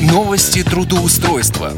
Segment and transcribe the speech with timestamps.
[0.00, 1.72] Новости трудоустройства.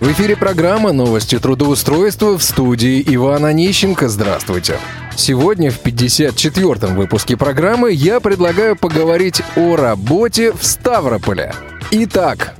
[0.00, 4.08] В эфире программа «Новости трудоустройства» в студии Ивана Нищенко.
[4.08, 4.78] Здравствуйте.
[5.16, 11.54] Сегодня в 54-м выпуске программы я предлагаю поговорить о работе в Ставрополе.
[11.92, 12.56] Итак,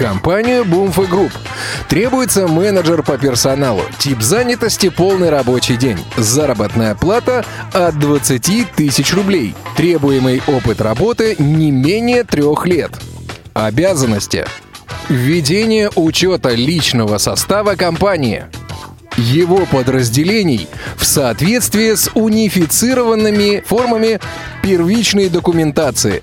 [0.00, 1.32] компанию Boomfa Group
[1.88, 3.82] требуется менеджер по персоналу.
[3.98, 5.98] Тип занятости– полный рабочий день.
[6.16, 9.54] Заработная плата от 20 тысяч рублей.
[9.76, 12.92] Требуемый опыт работы не менее трех лет.
[13.52, 14.46] Обязанности–
[15.08, 18.44] Введение учета личного состава компании.
[19.16, 24.20] Его подразделений в соответствии с унифицированными формами
[24.62, 26.22] первичной документации.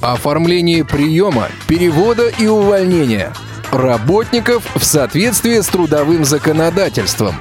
[0.00, 3.32] Оформление приема, перевода и увольнения
[3.72, 7.34] работников в соответствии с трудовым законодательством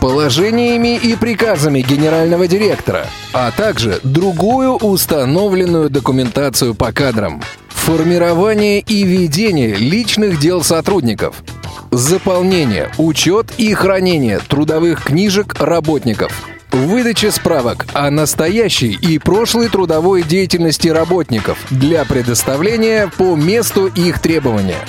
[0.00, 7.42] положениями и приказами генерального директора, а также другую установленную документацию по кадрам.
[7.68, 11.42] Формирование и ведение личных дел сотрудников.
[11.90, 16.55] Заполнение, учет и хранение трудовых книжек работников.
[16.76, 24.84] Выдача справок о настоящей и прошлой трудовой деятельности работников для предоставления по месту их требования.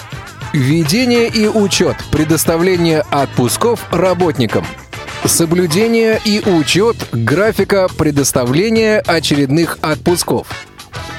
[0.52, 4.66] Ведение и учет предоставления отпусков работникам.
[5.24, 10.48] Соблюдение и учет графика предоставления очередных отпусков–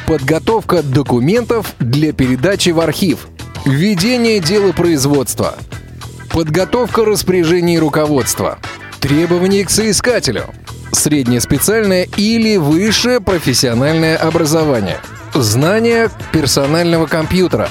[0.06, 3.28] Подготовка документов для передачи в архив.
[3.66, 5.54] Введение дела производства.
[6.30, 8.58] Подготовка распоряжений руководства.
[9.00, 10.46] Требования к соискателю.
[10.92, 14.98] Среднее специальное или высшее профессиональное образование.
[15.34, 17.68] Знание персонального компьютера.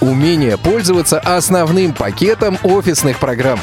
[0.00, 3.60] Умение пользоваться основным пакетом офисных программ.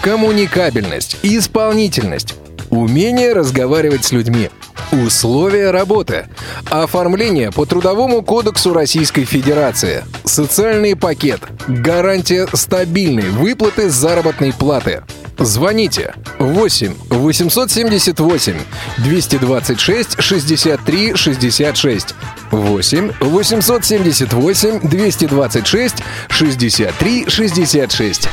[0.00, 2.34] Коммуникабельность, исполнительность,
[2.70, 4.48] умение разговаривать с людьми–
[4.92, 6.26] Условия работы.
[6.68, 10.04] Оформление по Трудовому кодексу Российской Федерации.
[10.24, 11.40] Социальный пакет.
[11.68, 15.02] Гарантия стабильной выплаты заработной платы.
[15.38, 18.56] Звоните 8 878
[18.98, 22.14] 226 63 66
[22.50, 25.94] 8 878 226
[26.28, 28.28] 63 66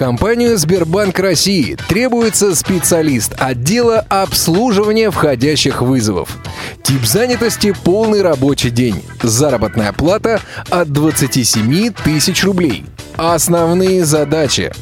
[0.00, 6.38] компанию Сбербанк России требуется специалист отдела обслуживания входящих вызовов.
[6.82, 9.04] Тип занятости– полный рабочий день.
[9.20, 10.40] Заработная плата
[10.70, 12.86] от 27 тысяч рублей.
[13.18, 14.72] Основные задачи.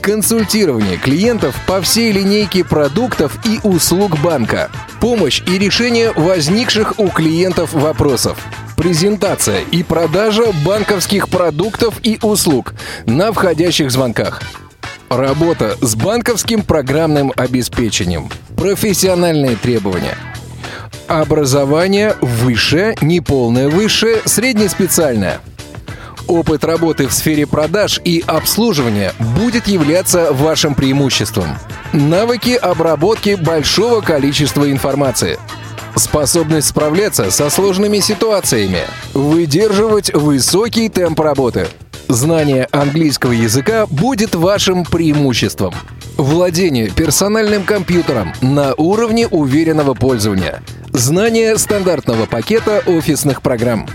[0.00, 4.70] Консультирование клиентов по всей линейке продуктов и услуг банка.
[5.00, 8.38] Помощь и решение возникших у клиентов вопросов
[8.82, 12.74] презентация и продажа банковских продуктов и услуг
[13.06, 14.42] на входящих звонках.
[15.08, 18.28] Работа с банковским программным обеспечением.
[18.56, 20.16] Профессиональные требования.
[21.06, 25.38] Образование высшее, неполное высшее, среднеспециальное.
[26.26, 31.56] Опыт работы в сфере продаж и обслуживания будет являться вашим преимуществом.
[31.92, 35.38] Навыки обработки большого количества информации–
[35.96, 38.80] Способность справляться со сложными ситуациями.
[39.12, 41.66] Выдерживать высокий темп работы.
[42.08, 45.74] Знание английского языка будет вашим преимуществом.
[46.16, 50.62] Владение персональным компьютером на уровне уверенного пользования.
[50.92, 53.86] Знание стандартного пакета офисных программ.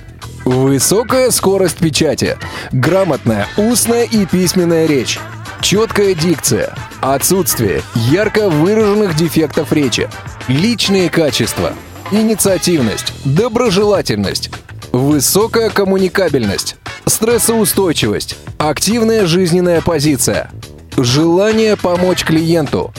[0.46, 2.38] Высокая скорость печати.
[2.72, 5.20] Грамотная устная и письменная речь.
[5.62, 6.76] Четкая дикция.
[7.02, 10.10] Отсутствие ярко выраженных дефектов речи.
[10.48, 11.74] Личные качества–
[12.12, 14.50] инициативность, доброжелательность,
[14.92, 20.50] высокая коммуникабельность, стрессоустойчивость, активная жизненная позиция,
[20.96, 22.94] желание помочь клиенту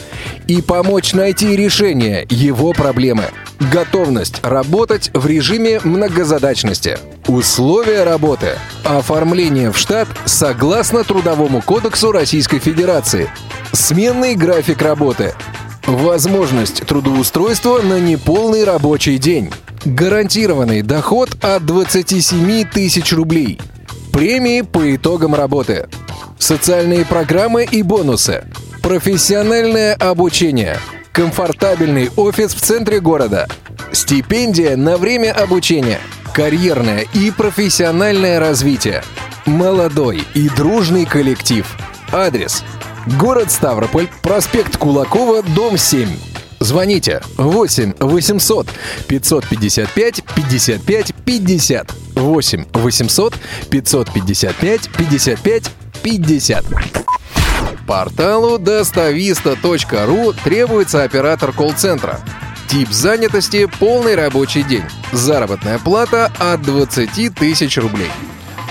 [0.47, 3.25] и помочь найти решение его проблемы,
[3.73, 13.31] готовность работать в режиме многозадачности, условия работы, оформление в штат согласно Трудовому кодексу Российской Федерации,
[13.73, 15.35] сменный график работы–
[15.89, 19.51] Возможность трудоустройства на неполный рабочий день.
[19.87, 23.59] Гарантированный доход от 27 тысяч рублей.
[24.13, 25.89] Премии по итогам работы.
[26.39, 28.45] Социальные программы и бонусы.
[28.83, 30.77] Профессиональное обучение.
[31.13, 33.49] Комфортабельный офис в центре города.
[33.91, 36.01] Стипендия на время обучения.
[36.35, 39.03] Карьерное и профессиональное развитие.
[39.47, 41.67] Молодой и дружный коллектив.
[42.13, 42.63] Адрес
[43.17, 46.09] Город Ставрополь, проспект Кулакова, дом 7.
[46.61, 48.67] Звоните 8 800
[49.07, 51.93] 555 55 50.
[52.15, 53.35] 8 800
[53.71, 55.71] 555 55
[56.03, 56.65] 50.
[57.87, 62.21] Порталу достависта.ру требуется оператор колл-центра.
[62.69, 64.85] Тип занятости– полный рабочий день.
[65.13, 68.11] Заработная плата от 20 тысяч рублей.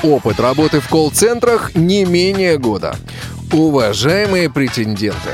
[0.03, 2.95] Опыт работы в колл-центрах не менее года.
[3.51, 5.31] Уважаемые претенденты,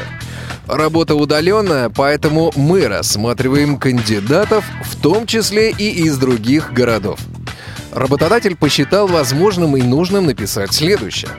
[0.68, 7.20] Работа удаленная, поэтому мы рассматриваем кандидатов, в том числе и из других городов.
[7.92, 11.32] Работодатель посчитал возможным и нужным написать следующее.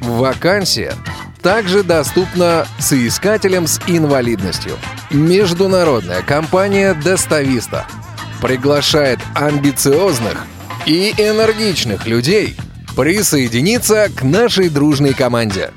[0.00, 0.94] Вакансия
[1.42, 4.72] также доступна соискателям с инвалидностью.
[5.10, 7.86] Международная компания «Достависта»
[8.40, 10.44] приглашает амбициозных
[10.86, 12.56] и энергичных людей
[12.96, 15.70] присоединиться к нашей дружной команде.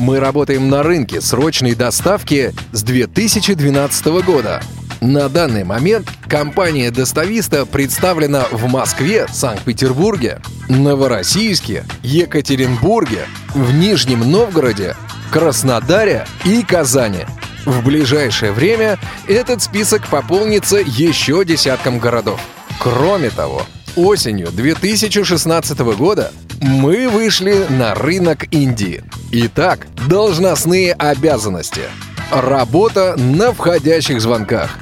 [0.00, 4.62] Мы работаем на рынке срочной доставки с 2012 года.
[5.02, 14.96] На данный момент компания «Достависта» представлена в Москве, Санкт-Петербурге, Новороссийске, Екатеринбурге, в Нижнем Новгороде,
[15.30, 17.26] Краснодаре и Казани.
[17.66, 18.98] В ближайшее время
[19.28, 22.40] этот список пополнится еще десятком городов.
[22.78, 23.66] Кроме того,
[23.96, 29.02] осенью 2016 года мы вышли на рынок Индии.
[29.32, 31.82] Итак, должностные обязанности.
[32.30, 34.78] Работа на входящих звонках.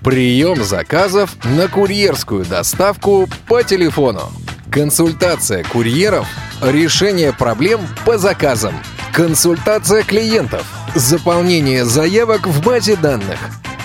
[0.00, 4.32] Прием заказов на курьерскую доставку по телефону.
[4.70, 6.26] Консультация курьеров.
[6.62, 8.74] Решение проблем по заказам.
[9.12, 10.64] Консультация клиентов.
[10.94, 13.38] Заполнение заявок в базе данных.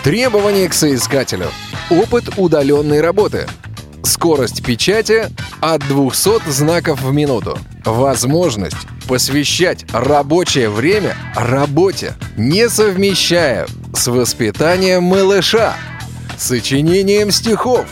[0.04, 1.48] Требования к соискателю.
[1.90, 3.48] Опыт удаленной работы.
[4.06, 5.30] Скорость печати
[5.62, 7.58] от 200 знаков в минуту.
[7.86, 15.74] Возможность посвящать рабочее время работе, не совмещая с воспитанием малыша,
[16.38, 17.86] сочинением стихов,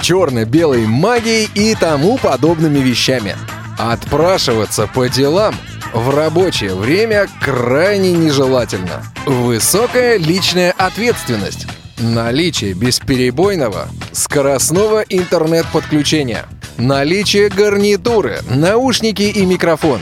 [0.00, 3.36] черно-белой магией и тому подобными вещами.
[3.78, 5.56] Отпрашиваться по делам
[5.92, 9.02] в рабочее время крайне нежелательно.
[9.26, 11.66] Высокая личная ответственность.
[11.98, 16.46] Наличие бесперебойного скоростного интернет-подключения.
[16.76, 20.00] Наличие гарнитуры, наушники и микрофон.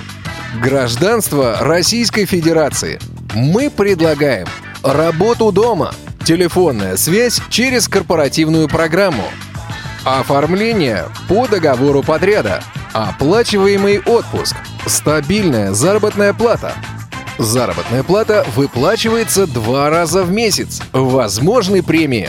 [0.60, 2.98] Гражданство Российской Федерации.
[3.34, 4.46] Мы предлагаем
[4.82, 9.24] работу дома, телефонная связь через корпоративную программу,
[10.04, 12.62] оформление по договору подряда,
[12.92, 16.74] оплачиваемый отпуск, стабильная заработная плата–
[17.40, 20.82] Заработная плата выплачивается два раза в месяц.
[20.92, 22.28] Возможны премии.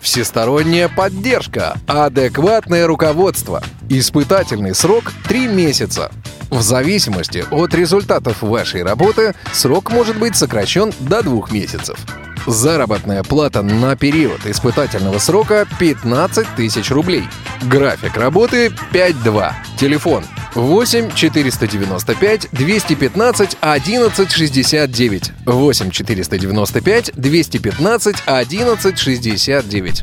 [0.00, 3.62] Всесторонняя поддержка, адекватное руководство.
[3.88, 6.10] Испытательный срок 3 месяца.
[6.48, 11.98] В зависимости от результатов вашей работы срок может быть сокращен до двух месяцев.
[12.46, 17.24] Заработная плата на период испытательного срока 15 тысяч рублей.
[17.62, 19.52] График работы 5.2.
[19.78, 20.24] Телефон
[20.54, 25.32] 8 495 215 11 69.
[25.46, 30.02] 8 495 215 11 69.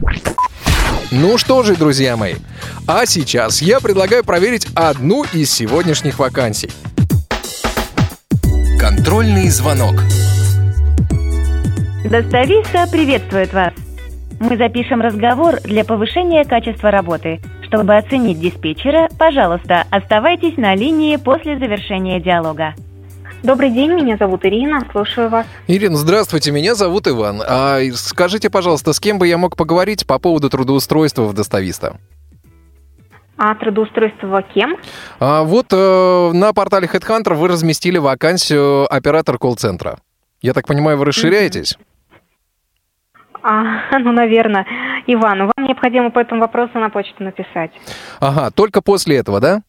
[1.11, 2.35] Ну что же, друзья мои,
[2.85, 6.69] а сейчас я предлагаю проверить одну из сегодняшних вакансий.
[8.79, 9.95] Контрольный звонок.
[12.05, 13.73] Достависта приветствует вас.
[14.39, 17.41] Мы запишем разговор для повышения качества работы.
[17.67, 22.73] Чтобы оценить диспетчера, пожалуйста, оставайтесь на линии после завершения диалога.
[23.43, 25.45] Добрый день, меня зовут Ирина, слушаю вас.
[25.67, 27.41] Ирина, здравствуйте, меня зовут Иван.
[27.45, 31.97] А скажите, пожалуйста, с кем бы я мог поговорить по поводу трудоустройства в достависта?
[33.37, 34.77] А трудоустройство кем?
[35.19, 39.99] А, вот э, на портале HeadHunter вы разместили вакансию оператор колл-центра.
[40.41, 41.77] Я так понимаю, вы расширяетесь?
[43.43, 43.63] А,
[43.99, 44.65] ну, наверное.
[45.07, 47.71] Иван, вам необходимо по этому вопросу на почту написать.
[48.19, 49.61] Ага, только после этого, да?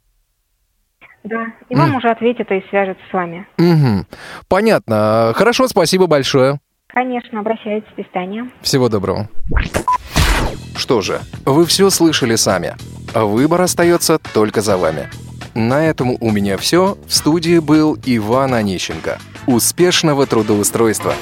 [1.24, 1.96] Да, и вам mm.
[1.96, 3.46] уже ответит и свяжется с вами.
[3.58, 4.06] Угу.
[4.48, 5.32] Понятно.
[5.34, 6.60] Хорошо, спасибо большое.
[6.86, 7.88] Конечно, обращайтесь.
[7.96, 8.48] До свидания.
[8.62, 9.28] Всего доброго.
[10.76, 12.76] Что же, вы все слышали сами.
[13.14, 15.08] Выбор остается только за вами.
[15.54, 16.96] На этом у меня все.
[17.06, 19.18] В студии был Иван Онищенко.
[19.46, 21.14] Успешного трудоустройства!